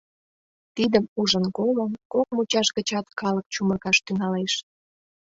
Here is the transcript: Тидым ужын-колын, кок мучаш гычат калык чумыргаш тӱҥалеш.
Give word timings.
Тидым 0.75 1.05
ужын-колын, 1.21 1.91
кок 2.13 2.27
мучаш 2.35 2.67
гычат 2.77 3.05
калык 3.21 3.45
чумыргаш 3.53 3.97
тӱҥалеш. 4.05 4.53